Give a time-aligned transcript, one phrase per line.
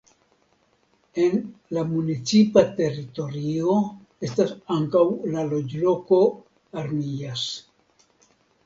[1.25, 1.35] En
[1.77, 3.77] la municipa teritorio
[4.31, 5.03] estas ankaŭ
[5.37, 6.21] la loĝloko
[6.85, 7.49] Armillas.